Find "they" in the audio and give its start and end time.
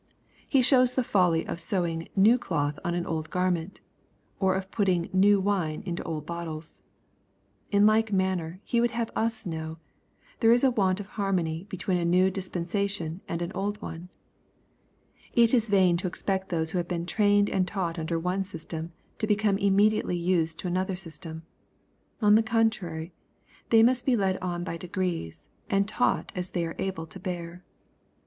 23.69-23.83, 26.49-26.65